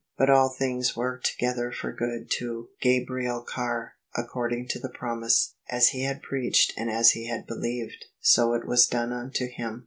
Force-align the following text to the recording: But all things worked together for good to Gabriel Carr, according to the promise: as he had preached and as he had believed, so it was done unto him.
But 0.17 0.31
all 0.31 0.49
things 0.49 0.97
worked 0.97 1.27
together 1.27 1.71
for 1.71 1.93
good 1.93 2.31
to 2.39 2.69
Gabriel 2.81 3.41
Carr, 3.43 3.97
according 4.17 4.67
to 4.69 4.79
the 4.79 4.89
promise: 4.89 5.53
as 5.69 5.89
he 5.89 6.01
had 6.05 6.23
preached 6.23 6.73
and 6.75 6.89
as 6.89 7.11
he 7.11 7.27
had 7.27 7.45
believed, 7.45 8.05
so 8.19 8.55
it 8.55 8.65
was 8.65 8.87
done 8.87 9.13
unto 9.13 9.47
him. 9.47 9.79